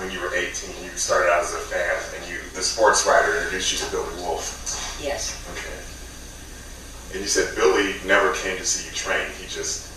when 0.00 0.10
you 0.10 0.20
were 0.20 0.34
18, 0.34 0.84
you 0.84 0.90
started 0.96 1.30
out 1.30 1.42
as 1.42 1.54
a 1.54 1.58
fan, 1.58 1.96
and 2.16 2.30
you 2.30 2.38
the 2.54 2.62
sports 2.62 3.06
writer 3.06 3.36
introduced 3.38 3.72
you 3.72 3.78
to 3.84 3.90
Billy 3.90 4.22
Wolfe. 4.22 4.98
Yes. 5.02 5.36
Okay. 5.54 5.78
And 7.14 7.22
you 7.22 7.28
said 7.28 7.54
Billy 7.54 7.94
never 8.06 8.34
came 8.34 8.56
to 8.58 8.64
see 8.64 8.88
you 8.88 8.94
train. 8.94 9.26
He 9.38 9.46
just 9.46 9.88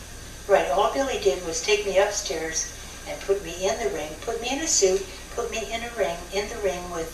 Right. 0.47 0.69
All 0.71 0.93
Billy 0.93 1.19
did 1.23 1.45
was 1.45 1.61
take 1.61 1.85
me 1.85 1.97
upstairs 1.99 2.75
and 3.07 3.19
put 3.21 3.43
me 3.43 3.67
in 3.67 3.77
the 3.79 3.89
ring, 3.95 4.09
put 4.21 4.41
me 4.41 4.49
in 4.51 4.59
a 4.59 4.67
suit, 4.67 5.05
put 5.35 5.49
me 5.51 5.59
in 5.71 5.81
a 5.83 5.89
ring, 5.97 6.17
in 6.33 6.49
the 6.49 6.57
ring 6.57 6.81
with 6.91 7.07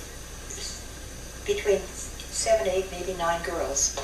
between 1.45 1.79
seven, 1.79 2.67
eight, 2.67 2.85
maybe 2.91 3.13
nine 3.13 3.41
girls. 3.43 3.95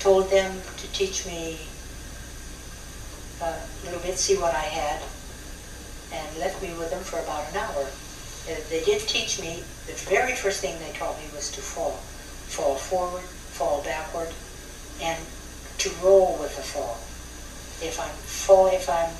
Told 0.00 0.30
them 0.30 0.60
to 0.76 0.92
teach 0.92 1.24
me 1.26 1.58
uh, 3.40 3.56
a 3.56 3.84
little 3.84 4.00
bit, 4.00 4.18
see 4.18 4.36
what 4.36 4.54
I 4.54 4.66
had, 4.66 5.02
and 6.12 6.38
left 6.38 6.62
me 6.62 6.74
with 6.78 6.90
them 6.90 7.02
for 7.02 7.18
about 7.20 7.48
an 7.50 7.56
hour. 7.56 7.86
Uh, 8.48 8.54
They 8.68 8.84
did 8.84 9.00
teach 9.08 9.40
me, 9.40 9.62
the 9.86 9.92
very 10.08 10.34
first 10.34 10.60
thing 10.60 10.78
they 10.78 10.92
taught 10.98 11.18
me 11.18 11.24
was 11.34 11.50
to 11.52 11.60
fall. 11.60 11.98
Fall 12.48 12.76
forward, 12.76 13.24
fall 13.24 13.82
backward, 13.82 14.28
and 15.00 15.18
to 15.78 15.90
roll 16.02 16.36
with 16.40 16.54
the 16.56 16.62
fall. 16.62 16.98
If 17.82 17.98
I'm 17.98 18.14
fall, 18.24 18.68
if 18.68 18.88
I'm 18.88 19.10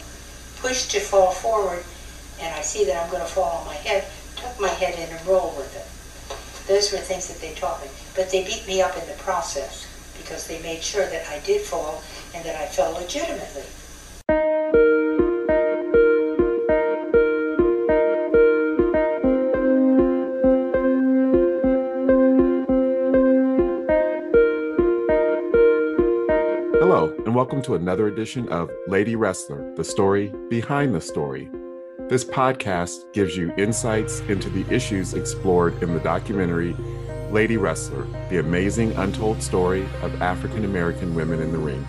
pushed 0.60 0.90
to 0.92 1.00
fall 1.00 1.32
forward 1.32 1.84
and 2.40 2.54
I 2.54 2.62
see 2.62 2.84
that 2.84 2.96
I'm 2.96 3.10
going 3.10 3.22
to 3.22 3.28
fall 3.28 3.60
on 3.60 3.66
my 3.66 3.74
head, 3.74 4.04
tuck 4.36 4.58
my 4.60 4.68
head 4.68 4.94
in 4.94 5.14
and 5.14 5.26
roll 5.26 5.54
with 5.56 5.74
it. 5.76 5.86
Those 6.68 6.92
were 6.92 6.98
things 6.98 7.28
that 7.28 7.40
they 7.40 7.54
taught 7.54 7.82
me. 7.82 7.88
But 8.14 8.30
they 8.30 8.44
beat 8.44 8.66
me 8.66 8.80
up 8.80 8.96
in 8.96 9.06
the 9.08 9.20
process 9.22 9.86
because 10.16 10.46
they 10.46 10.62
made 10.62 10.82
sure 10.82 11.04
that 11.06 11.28
I 11.28 11.40
did 11.40 11.62
fall 11.62 12.02
and 12.34 12.44
that 12.44 12.56
I 12.56 12.66
fell 12.66 12.92
legitimately. 12.92 13.64
Welcome 27.44 27.60
to 27.64 27.74
another 27.74 28.06
edition 28.06 28.48
of 28.48 28.70
Lady 28.88 29.16
Wrestler, 29.16 29.70
the 29.76 29.84
story 29.84 30.32
behind 30.48 30.94
the 30.94 31.00
story. 31.02 31.50
This 32.08 32.24
podcast 32.24 33.12
gives 33.12 33.36
you 33.36 33.52
insights 33.58 34.20
into 34.20 34.48
the 34.48 34.64
issues 34.74 35.12
explored 35.12 35.82
in 35.82 35.92
the 35.92 36.00
documentary 36.00 36.74
Lady 37.30 37.58
Wrestler, 37.58 38.06
the 38.30 38.38
amazing 38.38 38.92
untold 38.92 39.42
story 39.42 39.82
of 40.00 40.22
African 40.22 40.64
American 40.64 41.14
women 41.14 41.42
in 41.42 41.52
the 41.52 41.58
ring. 41.58 41.86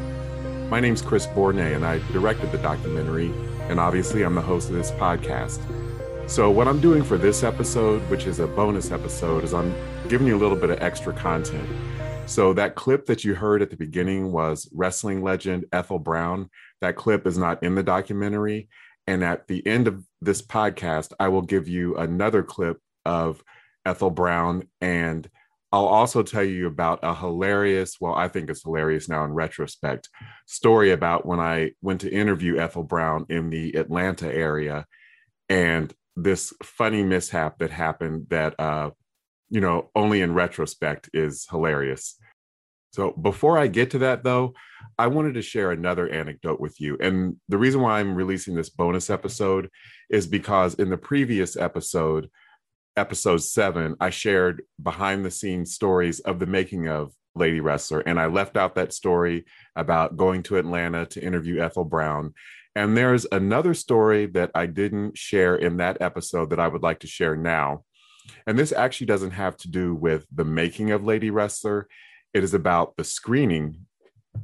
My 0.69 0.81
name's 0.81 1.01
Chris 1.01 1.25
Bournea, 1.25 1.73
and 1.73 1.85
I 1.85 1.99
directed 2.11 2.51
the 2.51 2.57
documentary, 2.57 3.31
and 3.69 3.79
obviously 3.79 4.23
I'm 4.23 4.35
the 4.35 4.41
host 4.41 4.67
of 4.67 4.75
this 4.75 4.91
podcast. 4.91 5.61
So, 6.27 6.51
what 6.51 6.67
I'm 6.67 6.81
doing 6.81 7.01
for 7.01 7.17
this 7.17 7.43
episode, 7.43 8.01
which 8.09 8.25
is 8.25 8.39
a 8.39 8.47
bonus 8.47 8.91
episode, 8.91 9.45
is 9.45 9.53
I'm 9.53 9.73
giving 10.09 10.27
you 10.27 10.35
a 10.35 10.41
little 10.41 10.57
bit 10.57 10.71
of 10.71 10.81
extra 10.81 11.13
content. 11.13 11.69
So 12.27 12.53
that 12.53 12.75
clip 12.75 13.05
that 13.05 13.23
you 13.23 13.35
heard 13.35 13.61
at 13.61 13.69
the 13.69 13.77
beginning 13.77 14.31
was 14.31 14.69
wrestling 14.73 15.23
legend 15.23 15.65
Ethel 15.71 15.99
Brown. 15.99 16.49
That 16.81 16.95
clip 16.95 17.25
is 17.25 17.37
not 17.37 17.63
in 17.63 17.75
the 17.75 17.83
documentary. 17.83 18.67
And 19.07 19.23
at 19.23 19.47
the 19.47 19.65
end 19.65 19.87
of 19.87 20.03
this 20.21 20.41
podcast, 20.41 21.13
I 21.19 21.29
will 21.29 21.43
give 21.43 21.67
you 21.67 21.95
another 21.95 22.43
clip 22.43 22.77
of 23.05 23.43
Ethel 23.85 24.09
Brown. 24.09 24.67
And 24.81 25.29
I'll 25.71 25.85
also 25.85 26.23
tell 26.23 26.43
you 26.43 26.67
about 26.67 26.99
a 27.03 27.13
hilarious, 27.13 27.97
well, 28.01 28.15
I 28.15 28.27
think 28.27 28.49
it's 28.49 28.63
hilarious 28.63 29.07
now 29.07 29.23
in 29.23 29.31
retrospect, 29.31 30.09
story 30.47 30.91
about 30.91 31.25
when 31.25 31.39
I 31.39 31.71
went 31.81 32.01
to 32.01 32.11
interview 32.11 32.57
Ethel 32.57 32.83
Brown 32.83 33.25
in 33.29 33.49
the 33.49 33.75
Atlanta 33.75 34.33
area 34.33 34.85
and 35.49 35.93
this 36.15 36.53
funny 36.63 37.03
mishap 37.03 37.59
that 37.59 37.71
happened 37.71 38.27
that 38.29 38.59
uh, 38.59 38.91
you 39.49 39.61
know, 39.61 39.89
only 39.95 40.21
in 40.21 40.33
retrospect 40.33 41.09
is 41.13 41.47
hilarious. 41.49 42.17
So 42.93 43.11
before 43.11 43.57
I 43.57 43.67
get 43.67 43.91
to 43.91 43.97
that, 43.99 44.23
though, 44.23 44.53
I 44.97 45.07
wanted 45.07 45.33
to 45.33 45.41
share 45.41 45.71
another 45.71 46.07
anecdote 46.07 46.61
with 46.61 46.79
you. 46.79 46.97
And 47.01 47.35
the 47.49 47.57
reason 47.57 47.81
why 47.81 47.99
I'm 47.99 48.15
releasing 48.15 48.55
this 48.55 48.69
bonus 48.69 49.09
episode 49.09 49.69
is 50.09 50.27
because 50.27 50.75
in 50.75 50.89
the 50.89 50.97
previous 50.97 51.57
episode, 51.57 52.29
episode 52.95 53.41
seven, 53.41 53.95
I 53.99 54.11
shared 54.11 54.61
behind 54.81 55.25
the 55.25 55.31
scenes 55.31 55.73
stories 55.73 56.21
of 56.21 56.39
the 56.39 56.45
making 56.45 56.87
of 56.87 57.11
Lady 57.35 57.59
Wrestler. 57.59 57.99
And 57.99 58.17
I 58.17 58.27
left 58.27 58.55
out 58.55 58.75
that 58.75 58.93
story 58.93 59.45
about 59.75 60.15
going 60.15 60.43
to 60.43 60.57
Atlanta 60.57 61.05
to 61.07 61.21
interview 61.21 61.59
Ethel 61.59 61.83
Brown. 61.83 62.33
And 62.75 62.95
there's 62.95 63.25
another 63.31 63.73
story 63.73 64.25
that 64.27 64.51
I 64.55 64.67
didn't 64.67 65.17
share 65.17 65.55
in 65.55 65.77
that 65.77 65.97
episode 66.01 66.49
that 66.51 66.59
I 66.59 66.67
would 66.69 66.83
like 66.83 66.99
to 66.99 67.07
share 67.07 67.35
now. 67.35 67.83
And 68.47 68.57
this 68.57 68.71
actually 68.71 69.07
doesn't 69.07 69.31
have 69.31 69.57
to 69.57 69.69
do 69.69 69.95
with 69.95 70.25
the 70.33 70.45
making 70.45 70.91
of 70.91 71.05
Lady 71.05 71.29
Wrestler. 71.29 71.87
It 72.33 72.43
is 72.43 72.53
about 72.53 72.95
the 72.97 73.03
screening 73.03 73.85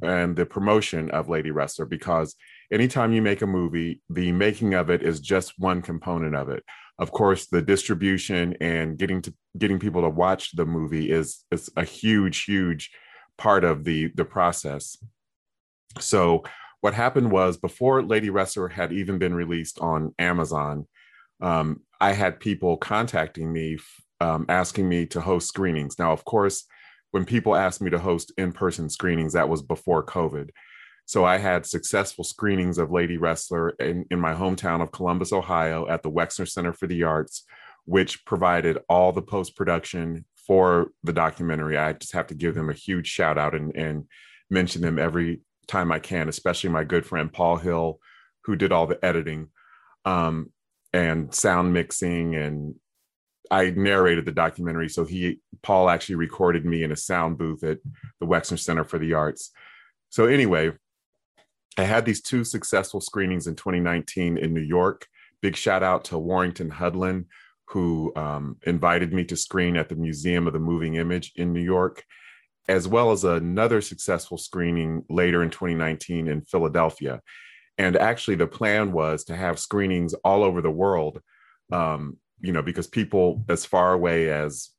and 0.00 0.34
the 0.36 0.46
promotion 0.46 1.10
of 1.10 1.28
Lady 1.28 1.50
Wrestler 1.50 1.84
because 1.84 2.34
anytime 2.72 3.12
you 3.12 3.20
make 3.20 3.42
a 3.42 3.46
movie, 3.46 4.00
the 4.08 4.32
making 4.32 4.74
of 4.74 4.90
it 4.90 5.02
is 5.02 5.20
just 5.20 5.58
one 5.58 5.82
component 5.82 6.34
of 6.34 6.48
it. 6.48 6.64
Of 6.98 7.10
course, 7.10 7.46
the 7.46 7.62
distribution 7.62 8.56
and 8.60 8.96
getting 8.98 9.22
to 9.22 9.34
getting 9.58 9.78
people 9.78 10.02
to 10.02 10.08
watch 10.08 10.52
the 10.52 10.64
movie 10.64 11.10
is 11.10 11.44
is 11.50 11.70
a 11.76 11.84
huge, 11.84 12.44
huge 12.44 12.90
part 13.38 13.64
of 13.64 13.84
the 13.84 14.12
the 14.14 14.24
process. 14.24 14.96
So 15.98 16.44
what 16.80 16.94
happened 16.94 17.30
was 17.30 17.56
before 17.56 18.02
Lady 18.02 18.30
Wrestler 18.30 18.68
had 18.68 18.92
even 18.92 19.18
been 19.18 19.34
released 19.34 19.78
on 19.78 20.14
Amazon, 20.18 20.86
um, 21.42 21.80
I 22.00 22.12
had 22.12 22.40
people 22.40 22.76
contacting 22.76 23.52
me, 23.52 23.78
um, 24.20 24.46
asking 24.48 24.88
me 24.88 25.06
to 25.06 25.20
host 25.20 25.48
screenings. 25.48 25.98
Now, 25.98 26.12
of 26.12 26.24
course, 26.24 26.64
when 27.10 27.24
people 27.24 27.54
asked 27.54 27.82
me 27.82 27.90
to 27.90 27.98
host 27.98 28.32
in 28.38 28.52
person 28.52 28.88
screenings, 28.88 29.34
that 29.34 29.48
was 29.48 29.60
before 29.60 30.04
COVID. 30.04 30.50
So 31.04 31.24
I 31.24 31.38
had 31.38 31.66
successful 31.66 32.24
screenings 32.24 32.78
of 32.78 32.90
Lady 32.90 33.18
Wrestler 33.18 33.70
in, 33.70 34.06
in 34.10 34.18
my 34.18 34.34
hometown 34.34 34.80
of 34.80 34.92
Columbus, 34.92 35.32
Ohio, 35.32 35.86
at 35.88 36.02
the 36.02 36.10
Wexner 36.10 36.48
Center 36.48 36.72
for 36.72 36.86
the 36.86 37.02
Arts, 37.02 37.44
which 37.84 38.24
provided 38.24 38.78
all 38.88 39.12
the 39.12 39.20
post 39.20 39.56
production 39.56 40.24
for 40.46 40.88
the 41.02 41.12
documentary. 41.12 41.76
I 41.76 41.92
just 41.92 42.12
have 42.12 42.28
to 42.28 42.34
give 42.34 42.54
them 42.54 42.70
a 42.70 42.74
huge 42.74 43.08
shout 43.08 43.36
out 43.36 43.54
and, 43.54 43.76
and 43.76 44.06
mention 44.48 44.80
them 44.80 44.98
every 44.98 45.40
time 45.66 45.92
I 45.92 45.98
can, 45.98 46.28
especially 46.28 46.70
my 46.70 46.84
good 46.84 47.04
friend 47.04 47.32
Paul 47.32 47.56
Hill, 47.56 47.98
who 48.44 48.56
did 48.56 48.72
all 48.72 48.86
the 48.86 49.04
editing. 49.04 49.48
Um, 50.04 50.50
and 50.92 51.34
sound 51.34 51.72
mixing 51.72 52.34
and 52.36 52.74
I 53.50 53.70
narrated 53.70 54.24
the 54.24 54.32
documentary. 54.32 54.88
So 54.88 55.04
he 55.04 55.40
Paul 55.62 55.90
actually 55.90 56.14
recorded 56.14 56.64
me 56.64 56.84
in 56.84 56.92
a 56.92 56.96
sound 56.96 57.36
booth 57.36 57.62
at 57.62 57.78
the 58.18 58.26
Wexner 58.26 58.58
Center 58.58 58.82
for 58.82 58.98
the 58.98 59.12
Arts. 59.12 59.50
So 60.08 60.26
anyway, 60.26 60.72
I 61.78 61.84
had 61.84 62.04
these 62.04 62.22
two 62.22 62.44
successful 62.44 63.00
screenings 63.00 63.46
in 63.46 63.54
2019 63.54 64.38
in 64.38 64.54
New 64.54 64.62
York. 64.62 65.06
Big 65.42 65.56
shout 65.56 65.82
out 65.82 66.04
to 66.04 66.18
Warrington 66.18 66.70
Hudlin, 66.70 67.26
who 67.68 68.12
um, 68.16 68.56
invited 68.66 69.12
me 69.12 69.24
to 69.24 69.36
screen 69.36 69.76
at 69.76 69.88
the 69.88 69.96
Museum 69.96 70.46
of 70.46 70.52
the 70.54 70.58
Moving 70.58 70.94
Image 70.94 71.32
in 71.36 71.52
New 71.52 71.62
York, 71.62 72.04
as 72.68 72.88
well 72.88 73.10
as 73.10 73.24
another 73.24 73.80
successful 73.80 74.38
screening 74.38 75.04
later 75.08 75.42
in 75.42 75.50
2019 75.50 76.28
in 76.28 76.42
Philadelphia. 76.42 77.20
And 77.78 77.96
actually, 77.96 78.36
the 78.36 78.46
plan 78.46 78.92
was 78.92 79.24
to 79.24 79.36
have 79.36 79.58
screenings 79.58 80.14
all 80.24 80.42
over 80.44 80.60
the 80.60 80.70
world, 80.70 81.20
um, 81.72 82.18
you 82.40 82.52
know, 82.52 82.62
because 82.62 82.86
people 82.86 83.44
as 83.48 83.64
far 83.64 83.92
away 83.92 84.30
as, 84.30 84.70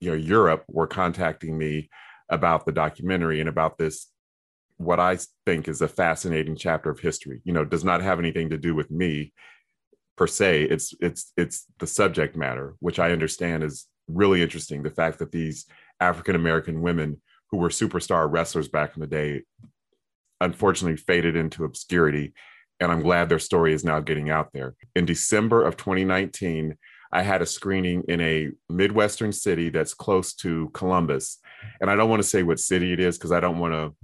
you 0.00 0.10
know, 0.10 0.16
Europe 0.16 0.64
were 0.68 0.86
contacting 0.86 1.56
me 1.56 1.90
about 2.28 2.66
the 2.66 2.72
documentary 2.72 3.40
and 3.40 3.48
about 3.48 3.78
this, 3.78 4.08
what 4.76 5.00
I 5.00 5.18
think 5.44 5.68
is 5.68 5.80
a 5.80 5.88
fascinating 5.88 6.56
chapter 6.56 6.90
of 6.90 7.00
history. 7.00 7.40
You 7.44 7.52
know, 7.52 7.64
does 7.64 7.84
not 7.84 8.02
have 8.02 8.18
anything 8.18 8.50
to 8.50 8.58
do 8.58 8.74
with 8.74 8.90
me 8.90 9.32
per 10.16 10.26
se. 10.26 10.62
It's 10.64 10.94
it's 11.00 11.32
it's 11.36 11.66
the 11.78 11.86
subject 11.86 12.36
matter, 12.36 12.74
which 12.80 12.98
I 12.98 13.12
understand 13.12 13.64
is 13.64 13.86
really 14.08 14.42
interesting. 14.42 14.82
The 14.82 14.90
fact 14.90 15.18
that 15.18 15.32
these 15.32 15.66
African 16.00 16.36
American 16.36 16.82
women 16.82 17.20
who 17.50 17.58
were 17.58 17.68
superstar 17.68 18.30
wrestlers 18.30 18.68
back 18.68 18.96
in 18.96 19.00
the 19.00 19.06
day 19.06 19.42
unfortunately 20.40 20.96
faded 20.96 21.36
into 21.36 21.64
obscurity. 21.64 22.32
And 22.80 22.92
I'm 22.92 23.02
glad 23.02 23.28
their 23.28 23.38
story 23.38 23.72
is 23.72 23.84
now 23.84 24.00
getting 24.00 24.30
out 24.30 24.50
there. 24.52 24.74
In 24.94 25.06
December 25.06 25.64
of 25.64 25.76
2019, 25.76 26.76
I 27.12 27.22
had 27.22 27.40
a 27.40 27.46
screening 27.46 28.02
in 28.08 28.20
a 28.20 28.50
Midwestern 28.68 29.32
city 29.32 29.70
that's 29.70 29.94
close 29.94 30.34
to 30.34 30.70
Columbus. 30.74 31.38
And 31.80 31.90
I 31.90 31.96
don't 31.96 32.10
want 32.10 32.22
to 32.22 32.28
say 32.28 32.42
what 32.42 32.60
city 32.60 32.92
it 32.92 33.00
is 33.00 33.16
because 33.16 33.32
I 33.32 33.40
don't 33.40 33.58
want 33.58 33.72
to, 33.72 33.94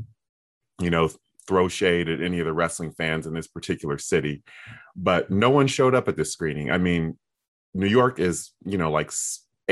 you 0.83 0.91
know, 0.91 1.11
throw 1.47 1.69
shade 1.69 2.09
at 2.09 2.23
any 2.23 2.39
of 2.39 2.47
the 2.47 2.53
wrestling 2.53 2.93
fans 2.93 3.27
in 3.27 3.35
this 3.35 3.49
particular 3.49 3.99
city. 3.99 4.43
But 4.97 5.31
no 5.31 5.51
one 5.51 5.67
showed 5.67 5.95
up 5.95 6.09
at 6.09 6.17
this 6.17 6.33
screening. 6.33 6.71
I 6.71 6.79
mean, 6.79 7.19
New 7.75 7.87
York 7.87 8.19
is, 8.19 8.53
you 8.65 8.79
know, 8.79 8.91
like 8.91 9.13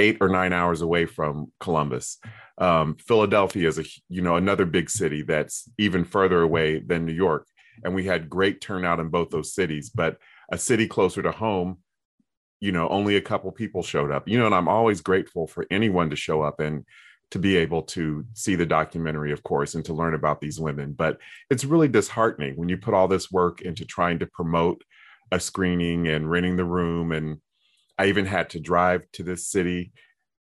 eight 0.01 0.19
or 0.21 0.29
nine 0.29 0.53
hours 0.53 0.81
away 0.81 1.07
from 1.07 1.53
Columbus. 1.61 2.19
Um, 2.59 2.97
Philadelphia 2.97 3.69
is 3.69 3.79
a 3.79 3.85
you 4.09 4.23
know 4.23 4.37
another 4.37 4.65
big 4.65 4.91
city 4.91 5.23
that's 5.23 5.69
even 5.79 6.05
further 6.05 6.41
away 6.43 6.81
than 6.81 7.07
New 7.07 7.13
York, 7.13 7.47
and 7.85 7.95
we 7.95 8.05
had 8.05 8.31
great 8.31 8.61
turnout 8.61 9.01
in 9.01 9.09
both 9.09 9.31
those 9.31 9.55
cities. 9.55 9.91
But 9.91 10.19
a 10.51 10.59
city 10.59 10.89
closer 10.89 11.23
to 11.23 11.31
home, 11.31 11.79
you 12.61 12.73
know, 12.73 12.89
only 12.89 13.17
a 13.17 13.21
couple 13.21 13.53
people 13.53 13.83
showed 13.83 14.11
up. 14.11 14.27
You 14.27 14.39
know, 14.39 14.47
and 14.47 14.55
I'm 14.55 14.69
always 14.69 15.01
grateful 15.01 15.47
for 15.47 15.67
anyone 15.71 16.11
to 16.11 16.17
show 16.17 16.43
up 16.43 16.61
and 16.61 16.85
to 17.31 17.39
be 17.39 17.57
able 17.57 17.83
to 17.83 18.25
see 18.35 18.57
the 18.57 18.67
documentary, 18.67 19.33
of 19.33 19.43
course, 19.43 19.75
and 19.75 19.85
to 19.85 19.95
learn 19.95 20.15
about 20.15 20.41
these 20.41 20.59
women. 20.59 20.93
But 20.93 21.19
it's 21.49 21.65
really 21.65 21.89
disheartening 21.89 22.57
when 22.57 22.69
you 22.69 22.77
put 22.77 22.95
all 22.95 23.07
this 23.07 23.31
work 23.31 23.63
into 23.63 23.85
trying 23.85 24.19
to 24.19 24.27
promote 24.27 24.83
a 25.31 25.39
screening 25.39 26.09
and 26.09 26.29
renting 26.29 26.57
the 26.57 26.65
room. 26.65 27.13
And 27.13 27.39
I 28.01 28.07
even 28.07 28.25
had 28.25 28.49
to 28.51 28.61
drive 28.61 29.03
to 29.13 29.23
this 29.23 29.47
city 29.47 29.93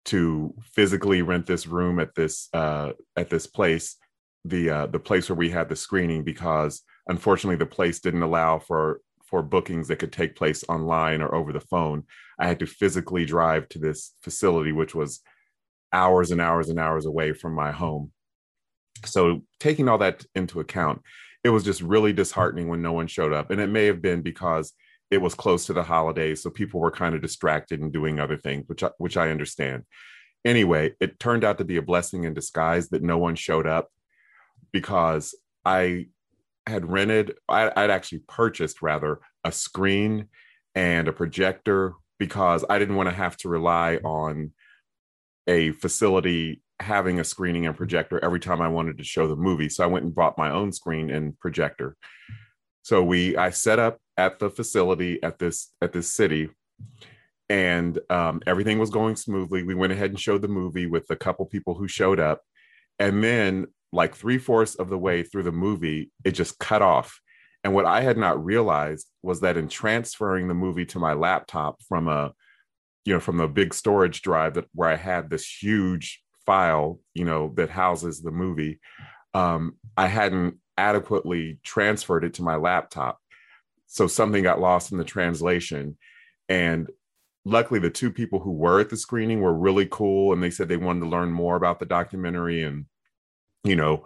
to 0.06 0.54
physically 0.72 1.20
rent 1.20 1.44
this 1.44 1.66
room 1.66 2.00
at 2.00 2.14
this 2.14 2.48
uh, 2.54 2.92
at 3.18 3.28
this 3.28 3.46
place, 3.46 3.96
the 4.46 4.70
uh, 4.70 4.86
the 4.86 4.98
place 4.98 5.28
where 5.28 5.36
we 5.36 5.50
had 5.50 5.68
the 5.68 5.76
screening, 5.76 6.24
because 6.24 6.80
unfortunately 7.06 7.56
the 7.56 7.66
place 7.66 8.00
didn't 8.00 8.22
allow 8.22 8.60
for 8.60 9.02
for 9.26 9.42
bookings 9.42 9.88
that 9.88 9.98
could 9.98 10.10
take 10.10 10.36
place 10.36 10.64
online 10.70 11.20
or 11.20 11.34
over 11.34 11.52
the 11.52 11.60
phone. 11.60 12.04
I 12.38 12.48
had 12.48 12.60
to 12.60 12.66
physically 12.66 13.26
drive 13.26 13.68
to 13.68 13.78
this 13.78 14.14
facility, 14.22 14.72
which 14.72 14.94
was 14.94 15.20
hours 15.92 16.30
and 16.30 16.40
hours 16.40 16.70
and 16.70 16.80
hours 16.80 17.04
away 17.04 17.34
from 17.34 17.54
my 17.54 17.72
home. 17.72 18.10
So, 19.04 19.42
taking 19.58 19.86
all 19.86 19.98
that 19.98 20.24
into 20.34 20.60
account, 20.60 21.02
it 21.44 21.50
was 21.50 21.64
just 21.64 21.82
really 21.82 22.14
disheartening 22.14 22.68
when 22.68 22.80
no 22.80 22.94
one 22.94 23.06
showed 23.06 23.34
up. 23.34 23.50
And 23.50 23.60
it 23.60 23.68
may 23.68 23.84
have 23.84 24.00
been 24.00 24.22
because 24.22 24.72
it 25.10 25.18
was 25.18 25.34
close 25.34 25.66
to 25.66 25.72
the 25.72 25.82
holidays, 25.82 26.42
so 26.42 26.50
people 26.50 26.80
were 26.80 26.90
kind 26.90 27.14
of 27.14 27.22
distracted 27.22 27.80
and 27.80 27.92
doing 27.92 28.20
other 28.20 28.36
things, 28.36 28.64
which 28.68 28.82
I, 28.82 28.90
which 28.98 29.16
I 29.16 29.30
understand. 29.30 29.84
Anyway, 30.44 30.94
it 31.00 31.18
turned 31.18 31.44
out 31.44 31.58
to 31.58 31.64
be 31.64 31.76
a 31.76 31.82
blessing 31.82 32.24
in 32.24 32.32
disguise 32.32 32.88
that 32.90 33.02
no 33.02 33.18
one 33.18 33.34
showed 33.34 33.66
up 33.66 33.88
because 34.72 35.34
I 35.64 36.06
had 36.66 36.90
rented, 36.90 37.34
I, 37.48 37.70
I'd 37.76 37.90
actually 37.90 38.22
purchased 38.28 38.82
rather 38.82 39.20
a 39.44 39.52
screen 39.52 40.28
and 40.74 41.08
a 41.08 41.12
projector 41.12 41.94
because 42.18 42.64
I 42.70 42.78
didn't 42.78 42.96
want 42.96 43.08
to 43.08 43.14
have 43.14 43.36
to 43.38 43.48
rely 43.48 43.96
on 43.96 44.52
a 45.46 45.72
facility 45.72 46.62
having 46.78 47.20
a 47.20 47.24
screening 47.24 47.66
and 47.66 47.76
projector 47.76 48.22
every 48.24 48.40
time 48.40 48.62
I 48.62 48.68
wanted 48.68 48.98
to 48.98 49.04
show 49.04 49.26
the 49.26 49.36
movie. 49.36 49.68
So 49.68 49.84
I 49.84 49.88
went 49.88 50.04
and 50.04 50.14
bought 50.14 50.38
my 50.38 50.50
own 50.50 50.72
screen 50.72 51.10
and 51.10 51.38
projector. 51.38 51.96
So 52.82 53.02
we 53.02 53.36
I 53.36 53.50
set 53.50 53.78
up 53.78 53.98
at 54.20 54.38
the 54.38 54.50
facility 54.50 55.22
at 55.22 55.38
this 55.38 55.72
at 55.80 55.92
this 55.92 56.08
city 56.08 56.50
and 57.48 57.98
um, 58.10 58.40
everything 58.46 58.78
was 58.78 58.90
going 58.90 59.16
smoothly. 59.16 59.64
We 59.64 59.74
went 59.74 59.92
ahead 59.92 60.10
and 60.10 60.20
showed 60.20 60.42
the 60.42 60.48
movie 60.48 60.86
with 60.86 61.10
a 61.10 61.16
couple 61.16 61.44
people 61.46 61.74
who 61.74 61.88
showed 61.88 62.20
up. 62.20 62.42
And 63.00 63.24
then 63.24 63.66
like 63.92 64.14
three 64.14 64.38
fourths 64.38 64.76
of 64.76 64.88
the 64.88 64.98
way 64.98 65.24
through 65.24 65.42
the 65.42 65.52
movie, 65.52 66.12
it 66.24 66.30
just 66.30 66.60
cut 66.60 66.80
off. 66.80 67.20
And 67.64 67.74
what 67.74 67.86
I 67.86 68.02
had 68.02 68.16
not 68.16 68.42
realized 68.42 69.08
was 69.22 69.40
that 69.40 69.56
in 69.56 69.68
transferring 69.68 70.46
the 70.46 70.54
movie 70.54 70.86
to 70.86 71.00
my 71.00 71.12
laptop 71.12 71.82
from 71.88 72.06
a 72.06 72.32
you 73.04 73.14
know, 73.14 73.20
from 73.20 73.38
the 73.38 73.48
big 73.48 73.72
storage 73.74 74.22
drive 74.22 74.54
that 74.54 74.66
where 74.74 74.90
I 74.90 74.96
had 74.96 75.30
this 75.30 75.46
huge 75.62 76.22
file, 76.46 77.00
you 77.14 77.24
know, 77.24 77.52
that 77.56 77.70
houses 77.70 78.20
the 78.20 78.30
movie, 78.30 78.78
um, 79.34 79.76
I 79.96 80.06
hadn't 80.06 80.58
adequately 80.76 81.58
transferred 81.64 82.24
it 82.24 82.34
to 82.34 82.42
my 82.42 82.56
laptop. 82.56 83.18
So 83.92 84.06
something 84.06 84.44
got 84.44 84.60
lost 84.60 84.92
in 84.92 84.98
the 84.98 85.04
translation. 85.04 85.98
And 86.48 86.88
luckily, 87.44 87.80
the 87.80 87.90
two 87.90 88.12
people 88.12 88.38
who 88.38 88.52
were 88.52 88.78
at 88.78 88.88
the 88.88 88.96
screening 88.96 89.40
were 89.40 89.52
really 89.52 89.88
cool. 89.90 90.32
And 90.32 90.40
they 90.40 90.50
said 90.50 90.68
they 90.68 90.76
wanted 90.76 91.00
to 91.00 91.08
learn 91.08 91.32
more 91.32 91.56
about 91.56 91.80
the 91.80 91.86
documentary 91.86 92.62
and, 92.62 92.86
you 93.64 93.74
know, 93.74 94.04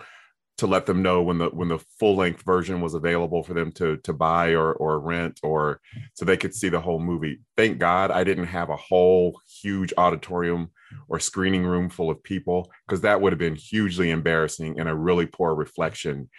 to 0.57 0.67
let 0.67 0.87
them 0.87 1.03
know 1.03 1.21
when 1.21 1.37
the 1.37 1.49
when 1.51 1.69
the 1.69 1.85
full 1.99 2.17
length 2.17 2.43
version 2.45 2.81
was 2.81 2.95
available 2.95 3.43
for 3.43 3.53
them 3.53 3.73
to 3.73 3.99
to 3.99 4.13
buy 4.15 4.53
or 4.55 4.73
or 4.75 5.01
rent 5.01 5.41
or 5.43 5.81
so 6.15 6.25
they 6.25 6.37
could 6.37 6.55
see 6.55 6.71
the 6.71 6.81
whole 6.81 7.01
movie. 7.01 7.41
Thank 7.57 7.79
God 7.79 8.11
I 8.11 8.25
didn't 8.25 8.47
have 8.47 8.71
a 8.71 8.77
whole 8.77 9.41
huge 9.63 9.93
auditorium 9.99 10.71
or 11.09 11.19
screening 11.19 11.65
room 11.65 11.91
full 11.91 12.09
of 12.09 12.23
people 12.23 12.71
because 12.87 13.01
that 13.01 13.21
would 13.21 13.33
have 13.33 13.39
been 13.39 13.57
hugely 13.57 14.11
embarrassing 14.11 14.79
and 14.79 14.89
a 14.89 14.95
really 14.95 15.27
poor 15.27 15.55
reflection, 15.55 16.31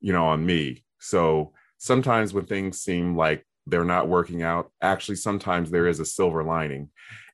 you 0.00 0.12
know, 0.12 0.26
on 0.26 0.44
me. 0.44 0.84
So 0.98 1.52
sometimes 1.80 2.34
when 2.34 2.44
things 2.44 2.78
seem 2.78 3.16
like 3.16 3.44
they're 3.66 3.84
not 3.84 4.06
working 4.06 4.42
out, 4.42 4.70
actually 4.82 5.16
sometimes 5.16 5.70
there 5.70 5.86
is 5.86 5.98
a 5.98 6.04
silver 6.04 6.44
lining. 6.44 6.90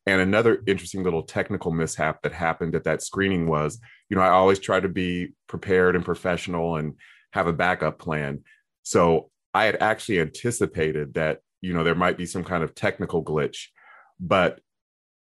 And 0.06 0.20
another 0.20 0.62
interesting 0.68 1.02
little 1.02 1.24
technical 1.24 1.72
mishap 1.72 2.22
that 2.22 2.32
happened 2.32 2.76
at 2.76 2.84
that 2.84 3.02
screening 3.02 3.48
was, 3.48 3.80
you 4.08 4.16
know, 4.16 4.22
I 4.22 4.28
always 4.28 4.60
try 4.60 4.78
to 4.78 4.88
be 4.88 5.34
prepared 5.48 5.96
and 5.96 6.04
professional 6.04 6.76
and 6.76 6.94
have 7.32 7.48
a 7.48 7.52
backup 7.52 7.98
plan. 7.98 8.44
So 8.84 9.30
I 9.52 9.64
had 9.64 9.82
actually 9.82 10.20
anticipated 10.20 11.14
that, 11.14 11.40
you 11.60 11.74
know, 11.74 11.82
there 11.82 11.96
might 11.96 12.16
be 12.16 12.26
some 12.26 12.44
kind 12.44 12.62
of 12.62 12.72
technical 12.72 13.24
glitch. 13.24 13.66
But 14.20 14.60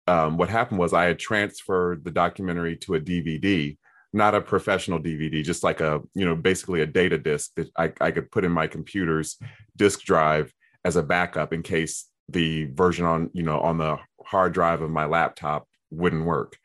um, 0.07 0.39
what 0.39 0.49
happened 0.49 0.81
was 0.81 0.95
I 0.95 1.05
had 1.05 1.19
transferred 1.19 2.05
the 2.05 2.11
documentary 2.11 2.77
to 2.79 2.95
a 2.95 3.01
DVD, 3.01 3.77
not 4.13 4.35
a 4.35 4.41
professional 4.41 4.99
DVD, 4.99 5.43
just 5.43 5.63
like 5.63 5.81
a, 5.81 6.01
you 6.15 6.25
know, 6.25 6.35
basically 6.35 6.81
a 6.81 6.87
data 6.87 7.19
disk 7.19 7.53
that 7.57 7.71
I, 7.77 7.93
I 8.01 8.11
could 8.11 8.31
put 8.31 8.45
in 8.45 8.53
my 8.53 8.67
computer's 8.67 9.39
disk 9.77 10.03
drive 10.03 10.53
as 10.85 10.97
a 10.97 11.03
backup 11.03 11.53
in 11.53 11.63
case 11.63 12.07
the 12.29 12.67
version 12.67 13.05
on 13.05 13.31
you 13.33 13.43
know 13.43 13.61
on 13.61 13.79
the 13.79 13.99
hard 14.25 14.53
drive 14.53 14.83
of 14.83 14.91
my 14.91 15.05
laptop 15.05 15.67
wouldn't 15.91 16.25
work. 16.25 16.57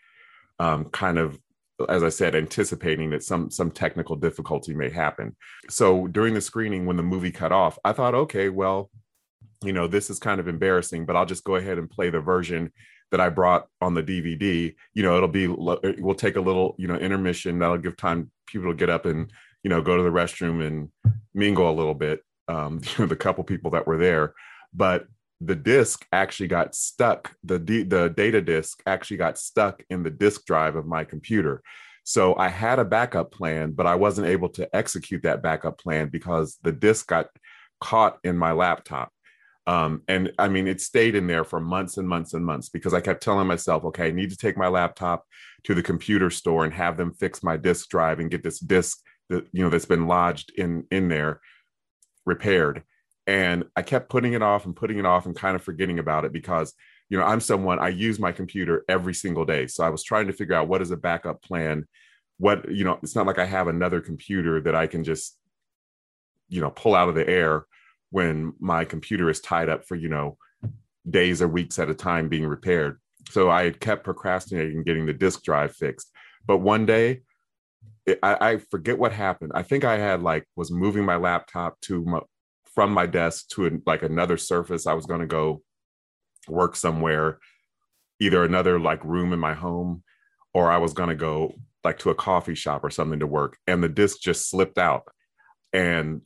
Um, 0.59 0.85
kind 0.85 1.17
of 1.17 1.37
as 1.89 2.03
i 2.03 2.09
said 2.09 2.35
anticipating 2.35 3.09
that 3.09 3.21
some 3.21 3.51
some 3.51 3.69
technical 3.69 4.15
difficulty 4.15 4.73
may 4.73 4.89
happen. 4.89 5.35
So 5.69 6.07
during 6.07 6.33
the 6.33 6.41
screening 6.41 6.85
when 6.85 6.97
the 6.97 7.03
movie 7.03 7.31
cut 7.31 7.51
off 7.51 7.77
i 7.83 7.91
thought 7.91 8.15
okay 8.15 8.47
well 8.47 8.89
you 9.63 9.73
know 9.73 9.87
this 9.87 10.09
is 10.09 10.19
kind 10.19 10.39
of 10.39 10.47
embarrassing 10.47 11.05
but 11.05 11.15
i'll 11.15 11.25
just 11.25 11.43
go 11.43 11.55
ahead 11.55 11.77
and 11.77 11.89
play 11.89 12.09
the 12.09 12.21
version 12.21 12.71
that 13.15 13.21
i 13.21 13.29
brought 13.29 13.67
on 13.79 13.93
the 13.93 14.03
dvd 14.03 14.75
you 14.93 15.01
know 15.01 15.15
it'll 15.15 15.29
be 15.29 15.47
we'll 15.47 16.15
take 16.15 16.35
a 16.35 16.41
little 16.41 16.75
you 16.77 16.87
know 16.87 16.95
intermission 16.95 17.57
that'll 17.57 17.77
give 17.77 17.95
time 17.95 18.29
people 18.45 18.69
to 18.69 18.75
get 18.75 18.89
up 18.89 19.05
and 19.05 19.31
you 19.63 19.69
know 19.69 19.81
go 19.81 19.95
to 19.95 20.03
the 20.03 20.09
restroom 20.09 20.65
and 20.65 20.89
mingle 21.33 21.69
a 21.69 21.71
little 21.71 21.93
bit 21.93 22.21
um, 22.47 22.81
you 22.97 22.99
know, 22.99 23.05
the 23.05 23.15
couple 23.15 23.43
people 23.43 23.71
that 23.71 23.87
were 23.87 23.97
there. 23.97 24.33
But 24.73 25.07
the 25.41 25.55
disk 25.55 26.05
actually 26.13 26.47
got 26.47 26.73
stuck 26.73 27.35
the 27.43 27.57
the 27.57 28.13
data 28.15 28.41
disk 28.41 28.81
actually 28.85 29.17
got 29.17 29.37
stuck 29.37 29.83
in 29.89 30.01
the 30.01 30.09
disk 30.09 30.45
drive 30.45 30.75
of 30.75 30.85
my 30.85 31.03
computer. 31.03 31.61
So 32.05 32.35
i 32.37 32.47
had 32.47 32.79
a 32.79 32.85
backup 32.85 33.31
plan 33.31 33.71
but 33.71 33.85
i 33.85 33.95
wasn't 33.95 34.27
able 34.27 34.47
to 34.49 34.73
execute 34.73 35.23
that 35.23 35.41
backup 35.41 35.77
plan 35.77 36.07
because 36.07 36.57
the 36.61 36.71
disk 36.71 37.07
got 37.07 37.27
caught 37.81 38.17
in 38.23 38.37
my 38.37 38.53
laptop 38.53 39.11
um, 39.67 40.01
and 40.07 40.31
i 40.39 40.47
mean 40.47 40.67
it 40.67 40.81
stayed 40.81 41.15
in 41.15 41.27
there 41.27 41.43
for 41.43 41.59
months 41.59 41.97
and 41.97 42.07
months 42.07 42.33
and 42.33 42.45
months 42.45 42.69
because 42.69 42.93
i 42.93 43.01
kept 43.01 43.23
telling 43.23 43.47
myself 43.47 43.83
okay 43.83 44.07
i 44.07 44.11
need 44.11 44.29
to 44.29 44.37
take 44.37 44.57
my 44.57 44.67
laptop 44.67 45.25
to 45.63 45.73
the 45.73 45.83
computer 45.83 46.29
store 46.29 46.65
and 46.65 46.73
have 46.73 46.97
them 46.97 47.13
fix 47.13 47.43
my 47.43 47.57
disk 47.57 47.89
drive 47.89 48.19
and 48.19 48.31
get 48.31 48.43
this 48.43 48.59
disk 48.59 48.99
that 49.29 49.45
you 49.51 49.63
know 49.63 49.69
that's 49.69 49.85
been 49.85 50.07
lodged 50.07 50.51
in 50.57 50.85
in 50.91 51.07
there 51.07 51.41
repaired 52.25 52.83
and 53.27 53.63
I 53.75 53.81
kept 53.81 54.09
putting 54.09 54.33
it 54.33 54.41
off 54.41 54.65
and 54.65 54.75
putting 54.75 54.99
it 54.99 55.05
off 55.05 55.25
and 55.25 55.35
kind 55.35 55.55
of 55.55 55.63
forgetting 55.63 55.99
about 55.99 56.25
it 56.25 56.31
because, 56.31 56.73
you 57.09 57.17
know, 57.17 57.23
I'm 57.23 57.39
someone 57.39 57.79
I 57.79 57.89
use 57.89 58.19
my 58.19 58.31
computer 58.31 58.85
every 58.87 59.13
single 59.13 59.45
day. 59.45 59.67
So 59.67 59.83
I 59.83 59.89
was 59.89 60.03
trying 60.03 60.27
to 60.27 60.33
figure 60.33 60.55
out 60.55 60.67
what 60.67 60.81
is 60.81 60.91
a 60.91 60.97
backup 60.97 61.41
plan. 61.41 61.87
What, 62.37 62.69
you 62.71 62.83
know, 62.83 62.99
it's 63.01 63.15
not 63.15 63.25
like 63.25 63.39
I 63.39 63.45
have 63.45 63.67
another 63.67 63.99
computer 63.99 64.61
that 64.61 64.75
I 64.75 64.85
can 64.87 65.03
just, 65.03 65.37
you 66.49 66.61
know, 66.61 66.69
pull 66.69 66.93
out 66.93 67.09
of 67.09 67.15
the 67.15 67.27
air 67.27 67.65
when 68.15 68.53
my 68.61 68.85
computer 68.85 69.29
is 69.29 69.41
tied 69.41 69.67
up 69.67 69.85
for, 69.85 69.95
you 69.95 70.07
know, 70.07 70.37
days 71.09 71.41
or 71.41 71.49
weeks 71.49 71.77
at 71.79 71.89
a 71.89 71.93
time 71.93 72.29
being 72.29 72.45
repaired. 72.45 72.97
So 73.29 73.49
I 73.49 73.65
had 73.65 73.81
kept 73.81 74.05
procrastinating 74.05 74.83
getting 74.83 75.05
the 75.05 75.11
disk 75.11 75.43
drive 75.43 75.75
fixed. 75.75 76.13
But 76.47 76.59
one 76.59 76.85
day, 76.85 77.23
I, 78.23 78.37
I, 78.39 78.57
forget 78.71 78.97
what 78.97 79.11
happened. 79.11 79.51
I 79.53 79.63
think 79.63 79.83
I 79.83 79.97
had 79.97 80.23
like 80.23 80.45
was 80.55 80.71
moving 80.71 81.03
my 81.03 81.17
laptop 81.17 81.77
to 81.81 82.05
my, 82.05 82.21
from 82.73 82.93
my 82.93 83.05
desk 83.05 83.49
to 83.49 83.67
a, 83.67 83.71
like 83.85 84.01
another 84.01 84.37
surface. 84.37 84.87
I 84.87 84.93
was 84.93 85.05
going 85.05 85.19
to 85.19 85.27
go 85.27 85.61
work 86.47 86.77
somewhere, 86.77 87.39
either 88.21 88.45
another 88.45 88.79
like 88.79 89.03
room 89.03 89.33
in 89.33 89.39
my 89.39 89.55
home, 89.55 90.03
or 90.53 90.71
I 90.71 90.77
was 90.77 90.93
going 90.93 91.09
to 91.09 91.15
go 91.15 91.53
like 91.83 91.99
to 91.99 92.11
a 92.11 92.15
coffee 92.15 92.55
shop 92.55 92.85
or 92.85 92.89
something 92.89 93.19
to 93.19 93.27
work. 93.27 93.57
And 93.67 93.83
the 93.83 93.89
disk 93.89 94.21
just 94.21 94.49
slipped 94.49 94.77
out. 94.77 95.03
And 95.73 96.25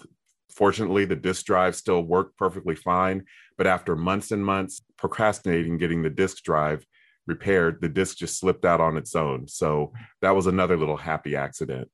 fortunately, 0.59 1.05
the 1.05 1.15
disk 1.15 1.45
drive 1.45 1.73
still 1.73 2.01
worked 2.01 2.37
perfectly 2.37 2.75
fine. 2.75 3.23
But 3.57 3.65
after 3.65 3.95
months 3.95 4.31
and 4.31 4.45
months 4.45 4.81
procrastinating 4.97 5.77
getting 5.77 6.03
the 6.03 6.09
disk 6.09 6.43
drive 6.43 6.85
repaired, 7.25 7.79
the 7.79 7.87
disk 7.87 8.17
just 8.17 8.37
slipped 8.37 8.65
out 8.65 8.81
on 8.81 8.97
its 8.97 9.15
own. 9.15 9.47
So 9.47 9.93
that 10.21 10.35
was 10.35 10.47
another 10.47 10.75
little 10.75 10.97
happy 10.97 11.37
accident. 11.37 11.89